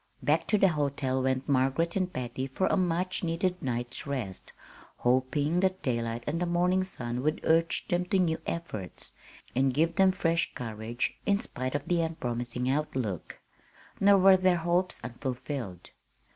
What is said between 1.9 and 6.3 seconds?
and Patty for a much needed night's rest, hoping that daylight